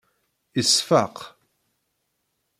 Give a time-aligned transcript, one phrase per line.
[0.59, 1.17] Iseffeq.